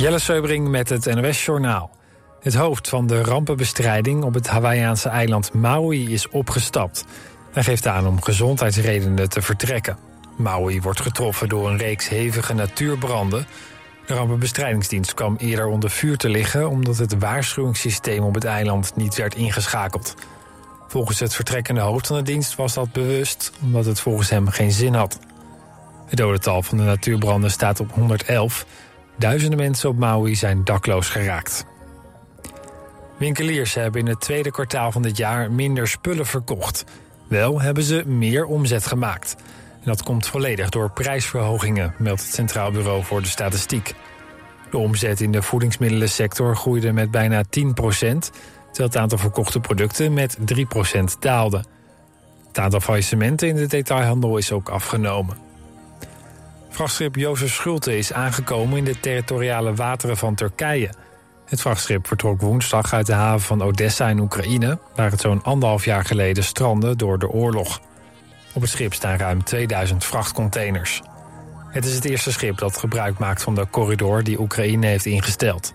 [0.00, 1.90] Jelle Seubring met het NOS Journaal.
[2.40, 7.04] Het hoofd van de rampenbestrijding op het Hawaïaanse eiland Maui is opgestapt.
[7.52, 9.96] Hij geeft aan om gezondheidsredenen te vertrekken.
[10.36, 13.46] Maui wordt getroffen door een reeks hevige natuurbranden.
[14.06, 16.68] De rampenbestrijdingsdienst kwam eerder onder vuur te liggen...
[16.68, 20.14] omdat het waarschuwingssysteem op het eiland niet werd ingeschakeld.
[20.88, 23.52] Volgens het vertrekkende hoofd van de dienst was dat bewust...
[23.62, 25.18] omdat het volgens hem geen zin had.
[26.06, 28.66] Het dodental van de natuurbranden staat op 111...
[29.20, 31.64] Duizenden mensen op Maui zijn dakloos geraakt.
[33.18, 36.84] Winkeliers hebben in het tweede kwartaal van dit jaar minder spullen verkocht.
[37.28, 39.36] Wel hebben ze meer omzet gemaakt.
[39.84, 43.94] Dat komt volledig door prijsverhogingen, meldt het Centraal Bureau voor de Statistiek.
[44.70, 48.22] De omzet in de voedingsmiddelensector groeide met bijna 10% terwijl
[48.72, 50.44] het aantal verkochte producten met 3%
[51.18, 51.64] daalde.
[52.48, 55.49] Het aantal faillissementen in de detailhandel is ook afgenomen.
[56.70, 60.90] Vrachtschip Jozef Schulte is aangekomen in de territoriale wateren van Turkije.
[61.46, 64.78] Het vrachtschip vertrok woensdag uit de haven van Odessa in Oekraïne...
[64.94, 67.80] waar het zo'n anderhalf jaar geleden strandde door de oorlog.
[68.52, 71.02] Op het schip staan ruim 2000 vrachtcontainers.
[71.70, 75.72] Het is het eerste schip dat gebruik maakt van de corridor die Oekraïne heeft ingesteld.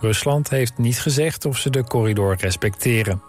[0.00, 3.22] Rusland heeft niet gezegd of ze de corridor respecteren.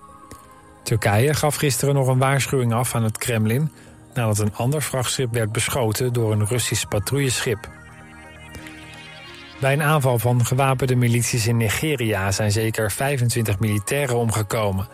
[0.83, 3.71] Turkije gaf gisteren nog een waarschuwing af aan het Kremlin
[4.13, 7.69] nadat een ander vrachtschip werd beschoten door een Russisch patrouilleschip.
[9.59, 14.87] Bij een aanval van gewapende milities in Nigeria zijn zeker 25 militairen omgekomen.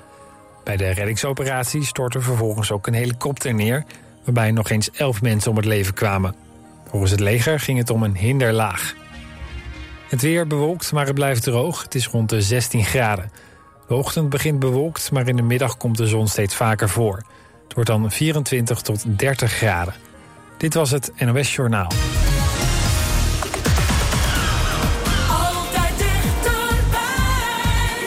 [0.63, 3.85] Bij de reddingsoperatie stortte vervolgens ook een helikopter neer,
[4.23, 6.35] waarbij nog eens 11 mensen om het leven kwamen.
[6.89, 8.95] Volgens het leger ging het om een hinderlaag.
[10.09, 11.83] Het weer bewolkt, maar het blijft droog.
[11.83, 13.31] Het is rond de 16 graden.
[13.87, 17.23] De ochtend begint bewolkt, maar in de middag komt de zon steeds vaker voor.
[17.69, 19.93] Het wordt dan 24 tot 30 graden.
[20.57, 21.91] Dit was het NOS Journaal.
[25.29, 26.99] Altijd dichterbij.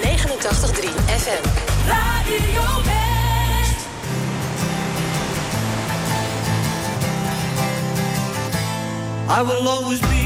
[0.02, 1.48] 89.3 FM.
[1.86, 3.86] Radio West.
[9.28, 10.21] I will always be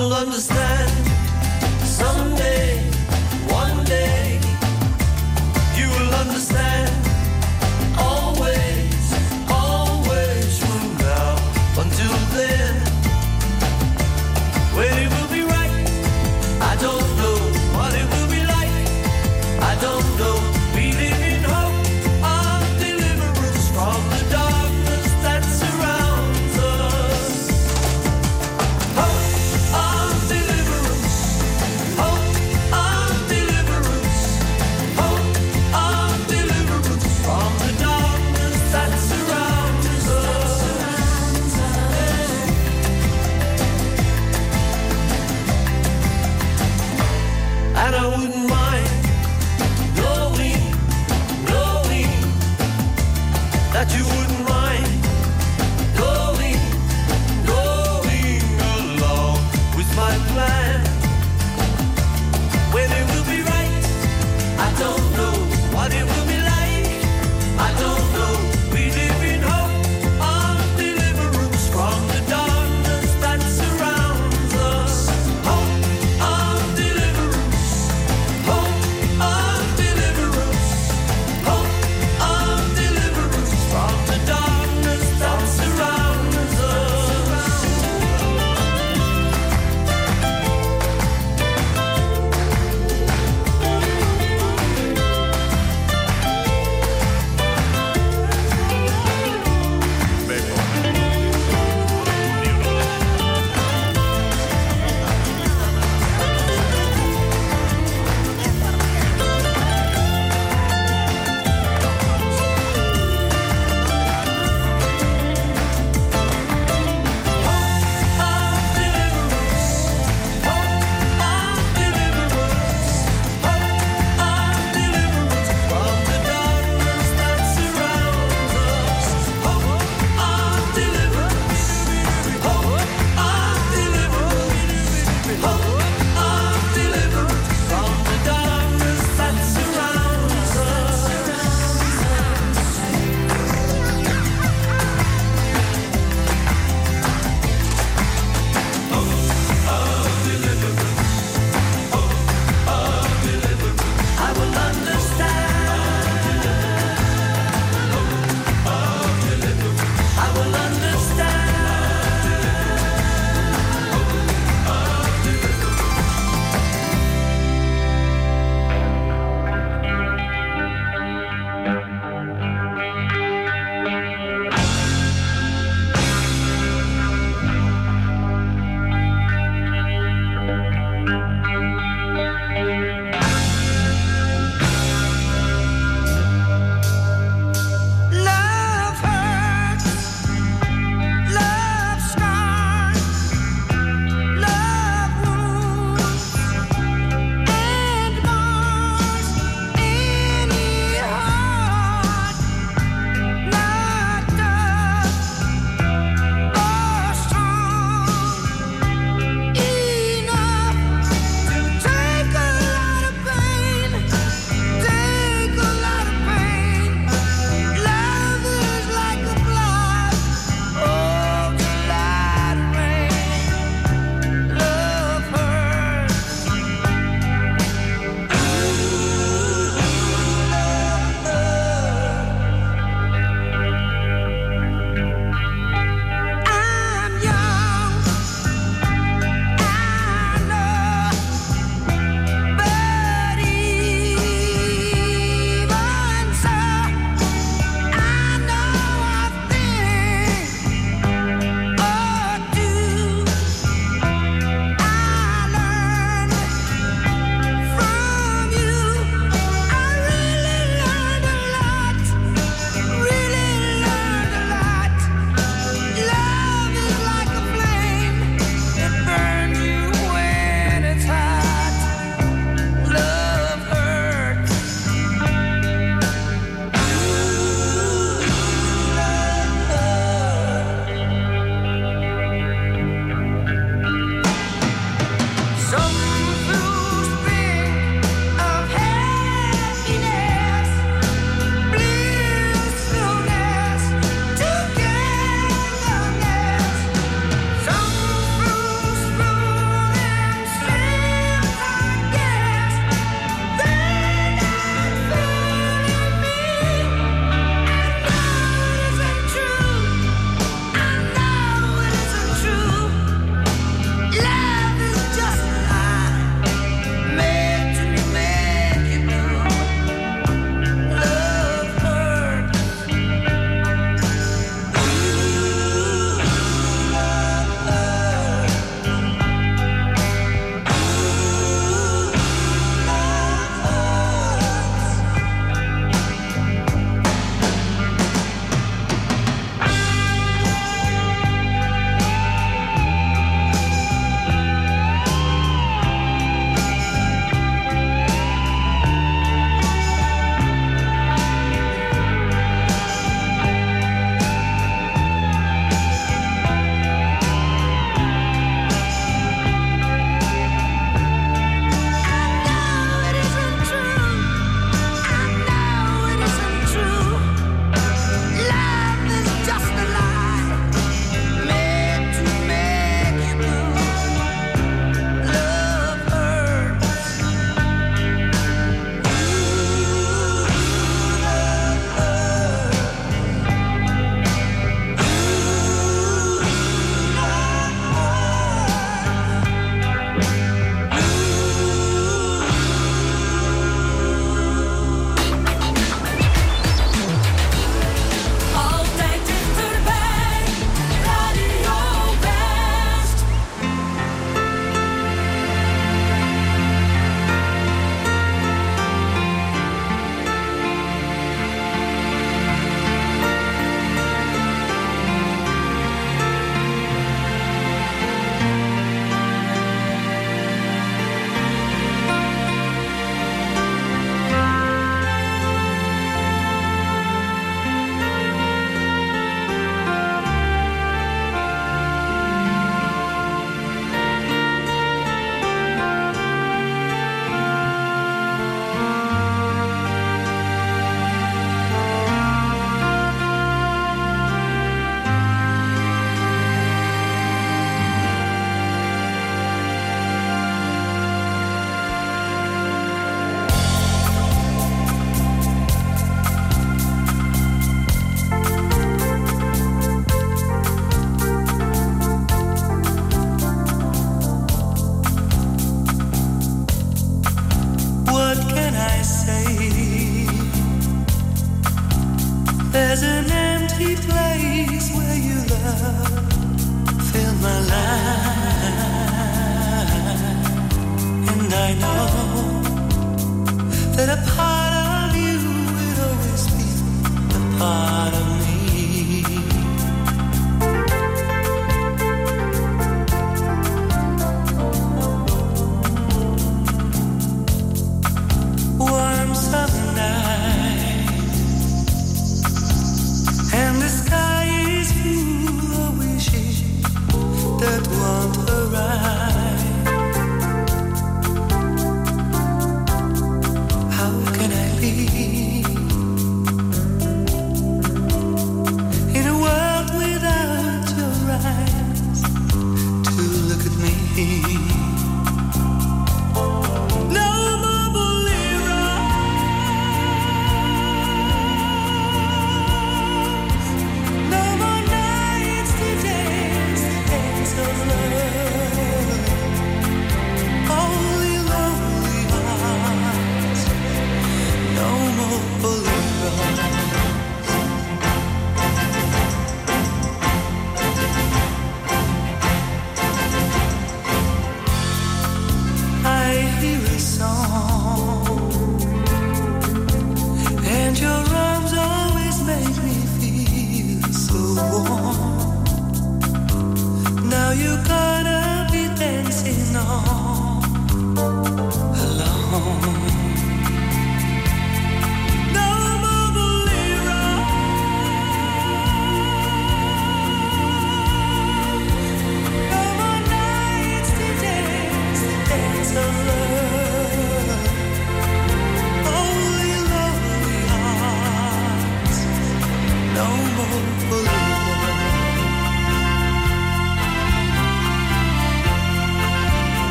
[0.00, 0.69] will understand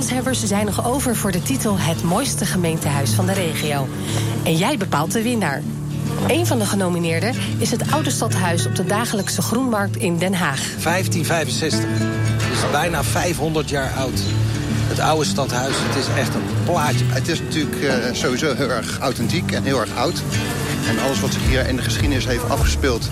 [0.00, 3.88] kanshebbers zijn nog over voor de titel Het mooiste gemeentehuis van de regio.
[4.42, 5.62] En jij bepaalt de winnaar.
[6.28, 10.60] Een van de genomineerden is het oude stadhuis op de dagelijkse groenmarkt in Den Haag.
[10.82, 11.80] 1565.
[11.88, 14.20] Het is bijna 500 jaar oud.
[14.88, 17.04] Het oude stadhuis, het is echt een plaatje.
[17.04, 20.22] Het is natuurlijk eh, sowieso heel erg authentiek en heel erg oud.
[20.88, 23.10] En alles wat zich hier in de geschiedenis heeft afgespeeld...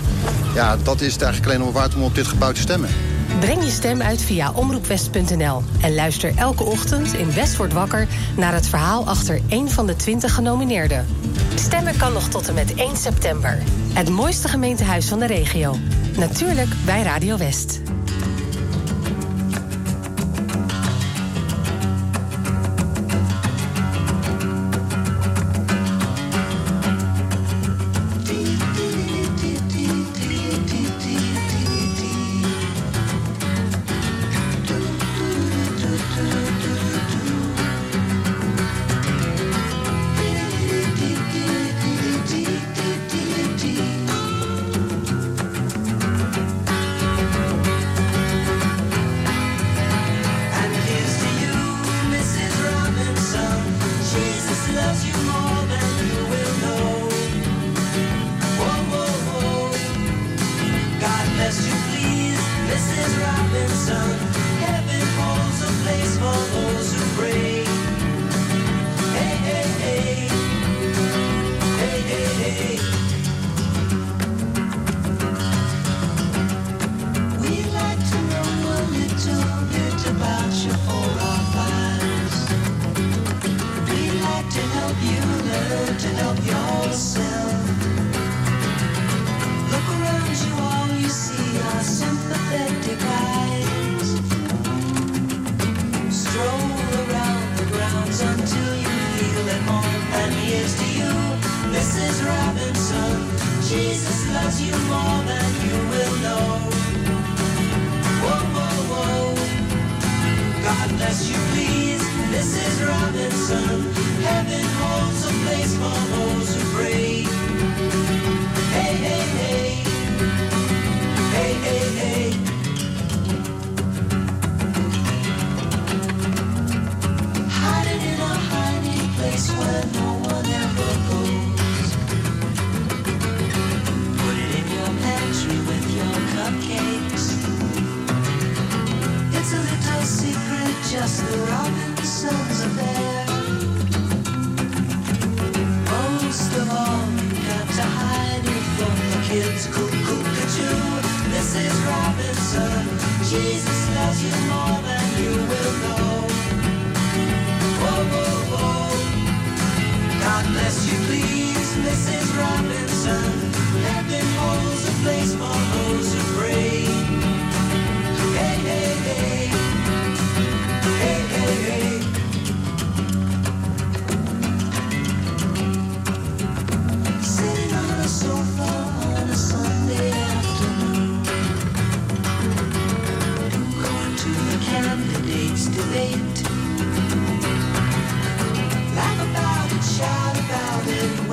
[0.53, 2.89] ja, dat is het eigenlijk alleen nog waard om op dit gebouw te stemmen.
[3.39, 8.53] Breng je stem uit via omroepwest.nl en luister elke ochtend in West wordt wakker naar
[8.53, 11.05] het verhaal achter één van de 20 genomineerden.
[11.55, 13.57] Stemmen kan nog tot en met 1 september.
[13.93, 15.75] Het mooiste gemeentehuis van de regio.
[16.17, 17.81] Natuurlijk bij Radio West.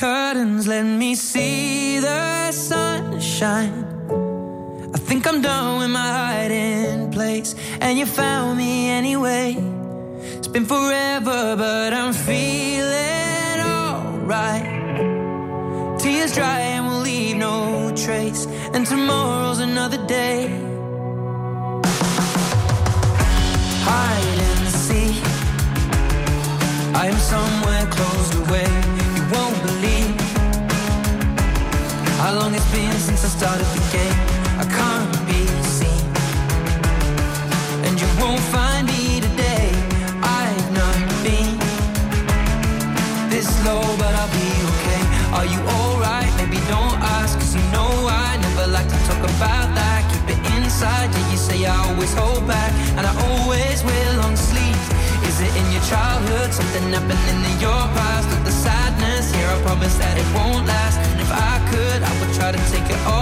[0.00, 0.66] curtains?
[0.66, 3.84] Let me see the sunshine.
[4.94, 9.56] I think I'm done with my hiding place, and you found me anyway.
[10.38, 14.66] It's been forever, but I'm feeling alright.
[16.00, 20.48] Tears dry and we'll leave no trace, and tomorrow's another day.
[23.88, 25.22] Hide and seek.
[27.02, 28.70] I am somewhere closed away.
[29.16, 29.79] You won't believe
[32.30, 34.18] how long it's been since I started the game.
[34.62, 36.06] I can't be seen.
[37.82, 39.74] And you won't find me today.
[40.22, 40.94] I've not
[41.26, 41.58] been
[43.34, 45.02] This low but I'll be okay.
[45.34, 46.30] Are you alright?
[46.38, 50.06] Maybe don't ask Cause you know I never like to talk about that.
[50.14, 52.70] Keep it inside Yeah, you say I always hold back.
[52.94, 54.78] And I always will on sleep.
[55.26, 56.54] Is it in your childhood?
[56.54, 58.30] Something happened in your past?
[58.30, 60.79] With the sadness here I promise that it won't last
[62.52, 63.19] gotta take it all.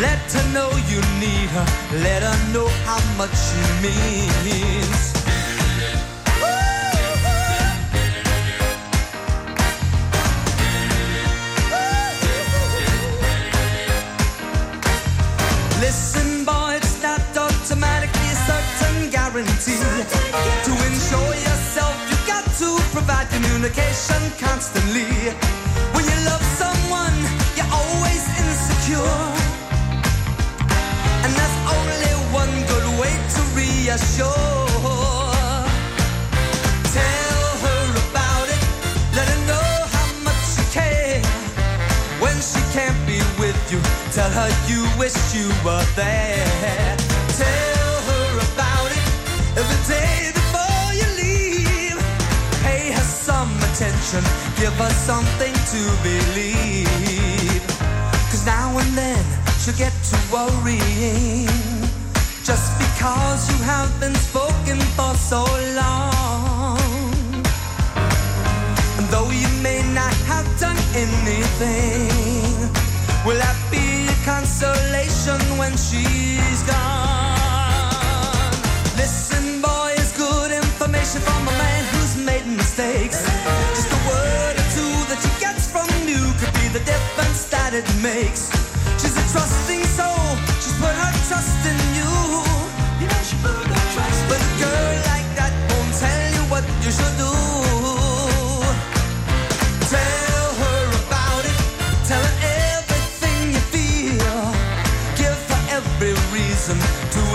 [0.00, 1.66] Let her know you need her.
[2.02, 5.14] Let her know how much she means.
[15.78, 19.78] Listen, boy, it's not automatically a certain guarantee.
[20.64, 20.72] To
[21.46, 25.53] yourself, you got to provide communication constantly.
[44.14, 46.96] Tell her you wish you were there.
[47.36, 51.98] Tell her about it every day before you leave.
[52.62, 54.22] Pay her some attention,
[54.56, 57.66] give her something to believe.
[58.30, 59.24] Cause now and then
[59.58, 61.83] she'll get to worrying.
[63.04, 65.44] Because you have been spoken for so
[65.76, 66.80] long.
[68.96, 72.48] And though you may not have done anything,
[73.26, 77.36] will that be a consolation when she's gone?
[78.96, 83.20] Listen, boy, it's good information from a man who's made mistakes.
[83.76, 87.74] Just a word or two that she gets from you could be the difference that
[87.74, 88.48] it makes.
[88.96, 90.24] She's a trusting soul,
[90.56, 91.76] she's put her trust in.
[92.00, 92.43] You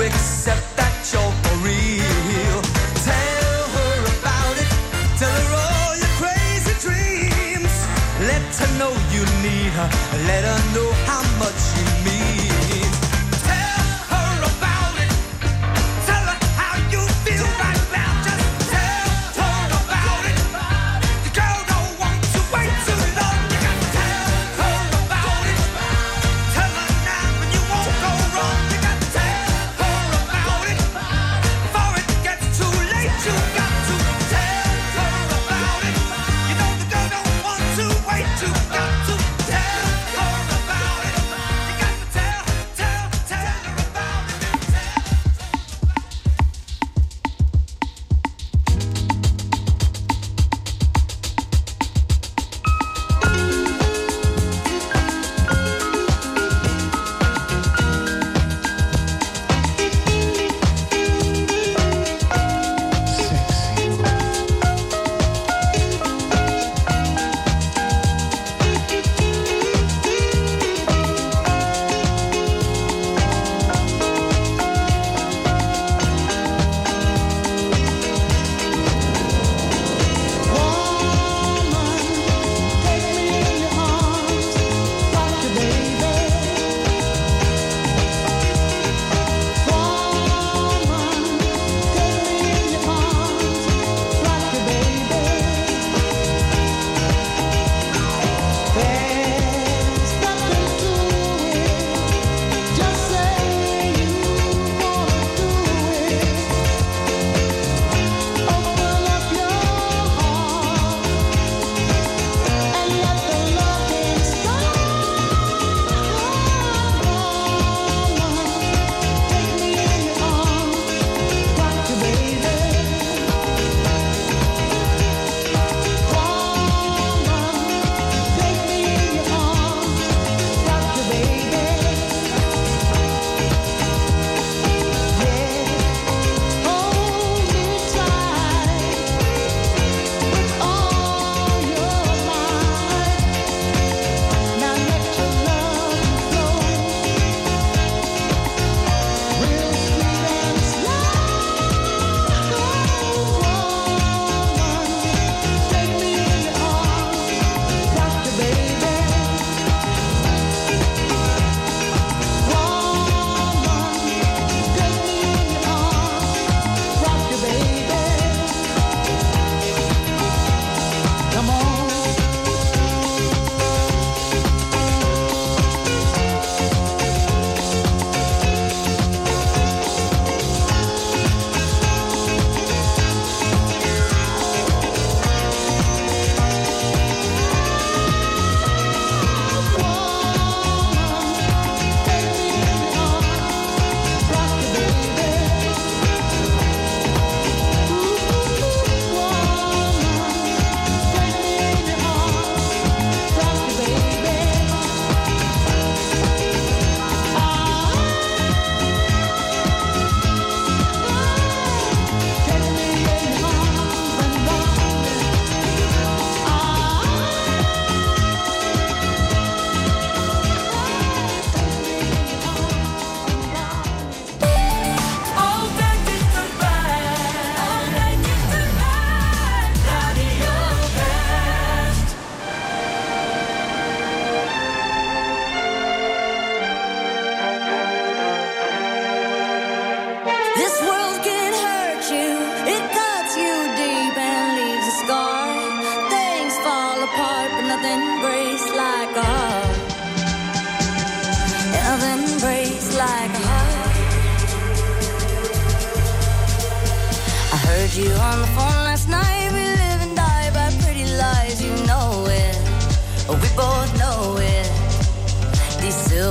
[0.08, 2.62] that you're for real.
[3.04, 4.70] Tell her about it.
[5.20, 7.74] Tell her all your crazy dreams.
[8.24, 9.90] Let her know you need her.
[10.26, 11.99] Let her know how much you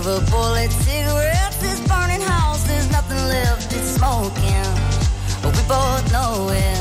[0.08, 4.68] silver bullet cigarettes, this burning house, there's nothing left, it's smoking.
[5.42, 6.80] But we both know it.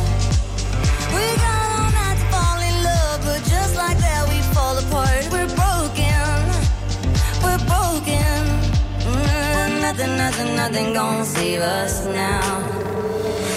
[1.16, 5.24] We got all night to fall in love, but just like that, we fall apart.
[5.34, 6.30] We're broken,
[7.44, 8.38] we're broken.
[9.12, 12.48] Mm, nothing, nothing, nothing gonna save us now.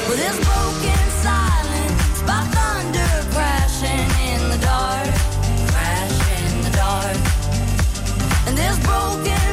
[0.07, 5.11] Well, there's broken silence by thunder crashing in the dark,
[5.73, 7.19] crashing in the dark,
[8.47, 9.50] and there's broken.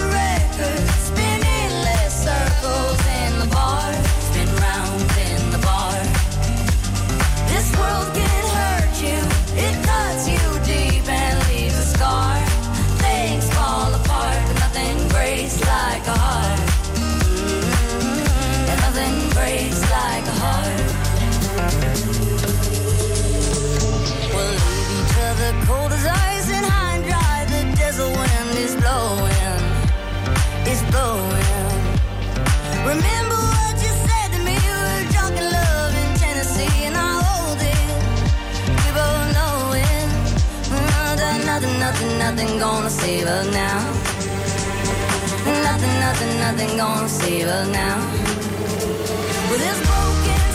[42.38, 43.80] nothing gonna save us now.
[45.64, 47.98] Nothing, nothing, nothing gonna save us now.
[49.50, 50.47] With this broken.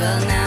[0.00, 0.37] will now.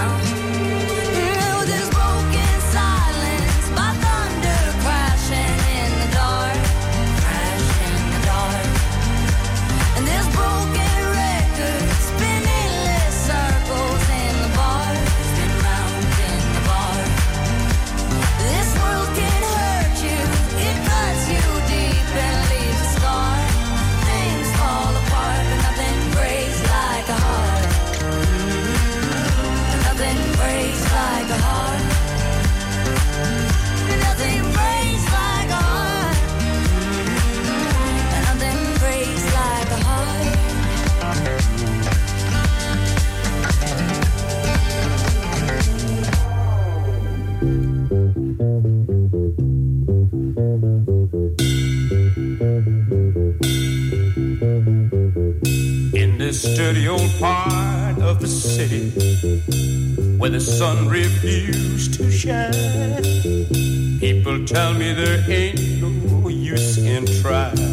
[56.61, 58.91] dirty old part of the city
[60.19, 62.53] where the sun refused to shine.
[63.99, 67.70] People tell me there ain't no use in trying.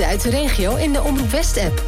[0.00, 1.82] Uit de regio in de Omroep West-app.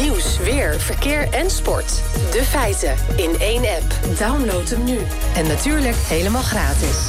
[0.00, 2.02] Nieuws, weer, verkeer en sport.
[2.32, 4.18] De feiten in één app.
[4.18, 4.98] Download hem nu.
[5.34, 7.07] En natuurlijk helemaal gratis.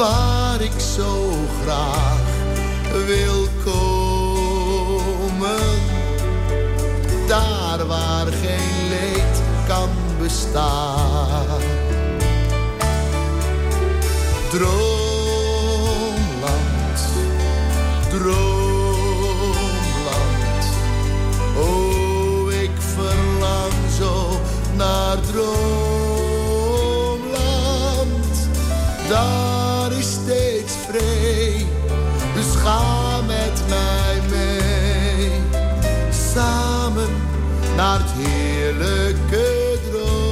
[0.00, 1.32] Waar ik zo
[1.62, 2.18] graag
[3.06, 4.48] wil komen.
[7.26, 9.88] Daar waar geen leed kan
[10.18, 11.60] bestaan.
[14.50, 14.80] Droomland,
[18.10, 18.34] droomland.
[21.56, 24.40] Oh, ik verlang zo
[24.76, 25.68] naar droomland.
[29.08, 29.39] Daar
[37.80, 40.28] naar het heerlijke droomland.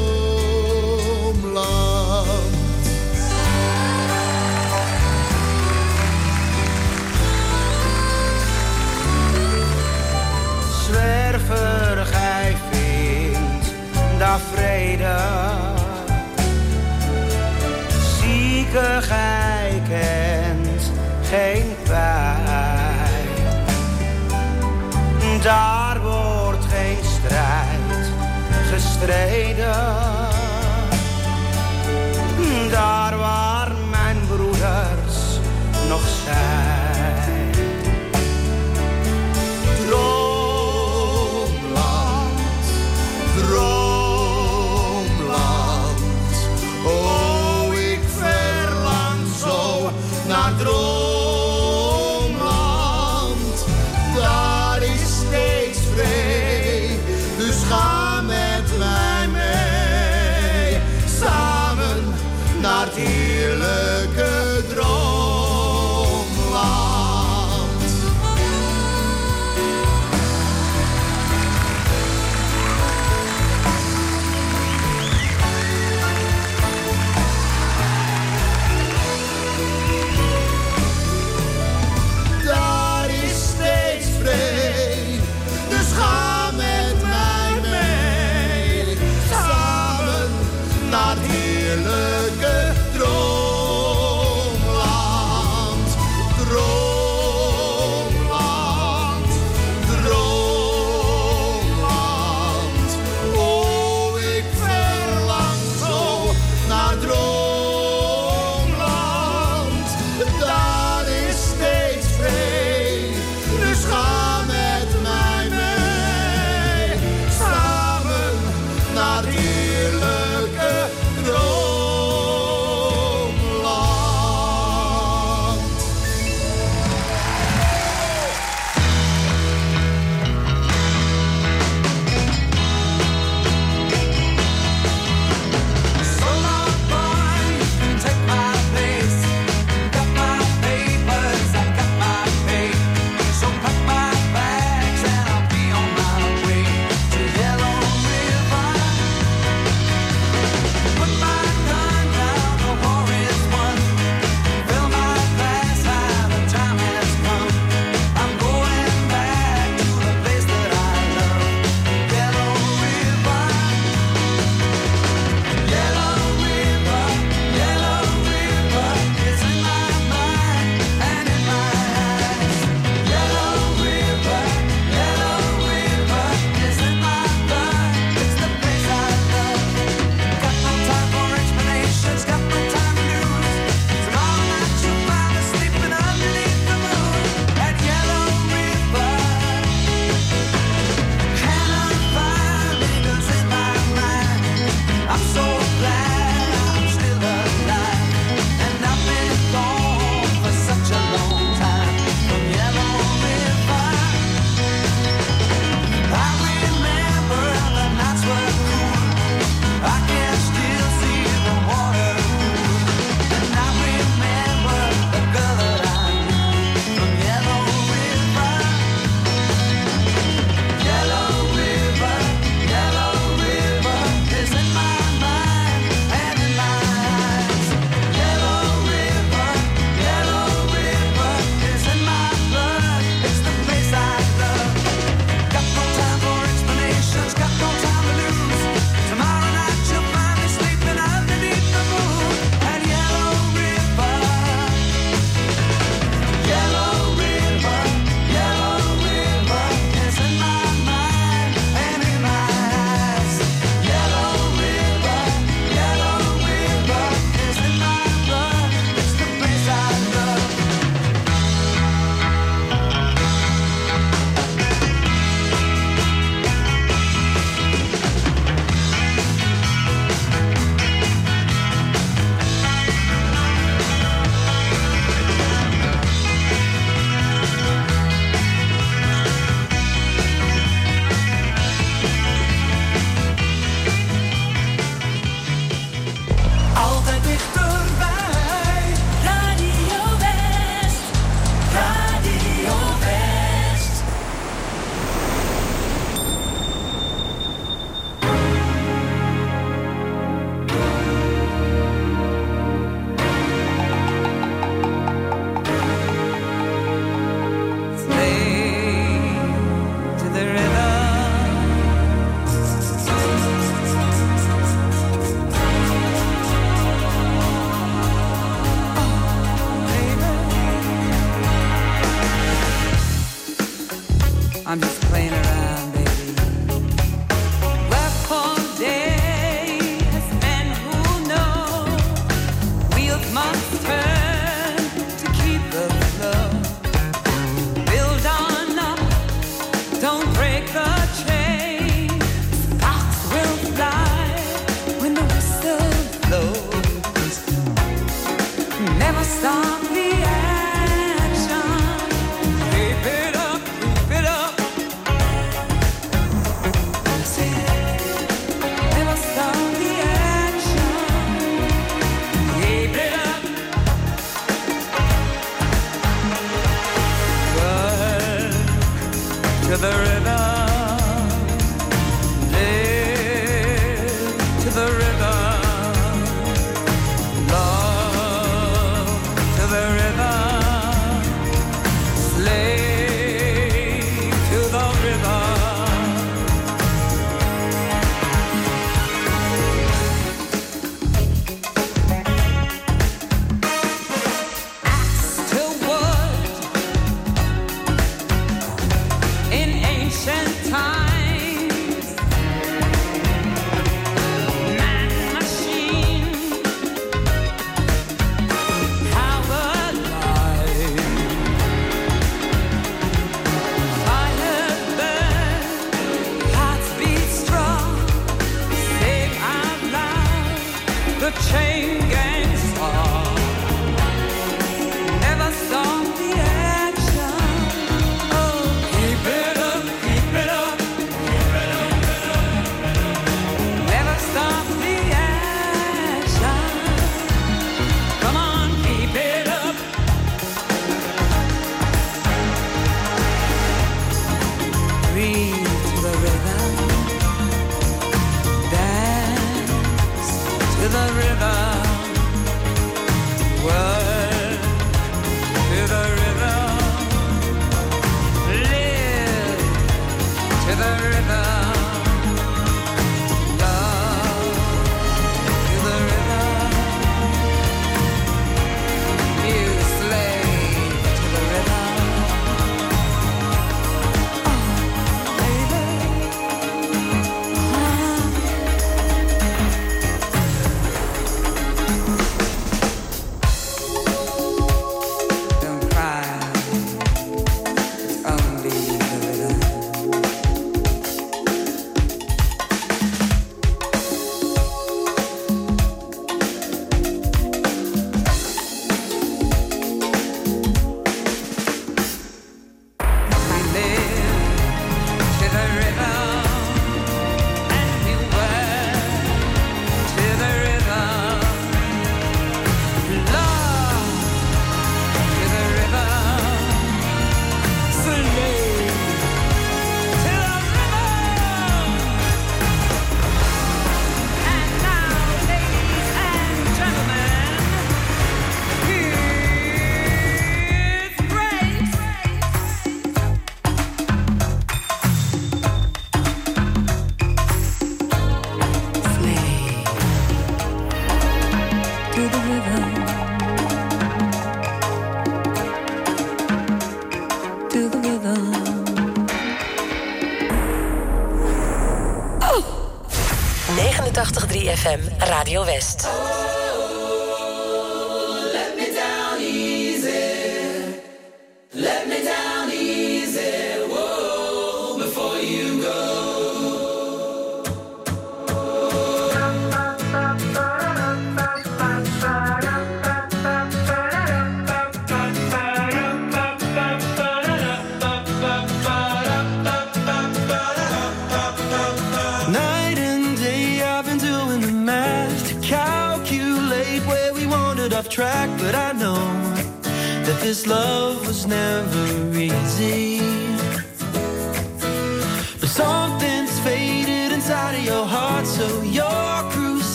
[10.85, 13.73] zwerver, gij vindt
[14.19, 15.17] daar vrede.
[18.21, 20.93] Zieke, gij kent
[21.23, 22.37] geen pijn.
[25.43, 25.78] Daar
[28.99, 29.75] gestreden.
[32.71, 35.39] Daar waar mijn broeders
[35.89, 36.78] nog zijn.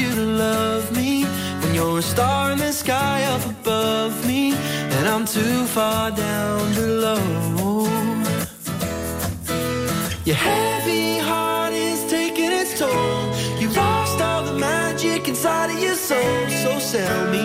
[0.00, 1.24] you to love me
[1.60, 4.54] when you're a star in the sky up above me
[4.96, 7.22] and I'm too far down below.
[10.24, 13.22] Your heavy heart is taking its toll.
[13.60, 17.44] You lost all the magic inside of your soul, so sell me